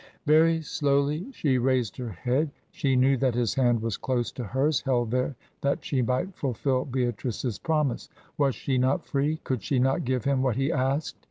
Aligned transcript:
Very 0.25 0.63
slowly 0.63 1.31
she 1.31 1.59
raised 1.59 1.95
her 1.97 2.09
head. 2.09 2.49
She 2.71 2.95
knew 2.95 3.17
that 3.17 3.35
his 3.35 3.53
hand 3.53 3.83
was 3.83 3.97
close 3.97 4.31
to 4.31 4.43
hers, 4.43 4.81
held 4.81 5.11
there 5.11 5.35
that 5.61 5.85
she 5.85 6.01
might 6.01 6.35
fulfil 6.35 6.85
Beatrice's 6.85 7.59
promise. 7.59 8.09
Was 8.35 8.55
she 8.55 8.79
not 8.79 9.05
free? 9.05 9.37
Could 9.43 9.61
she 9.61 9.77
not 9.77 10.03
give 10.03 10.23
him 10.25 10.41
what 10.41 10.55
he 10.55 10.71
asked? 10.71 11.19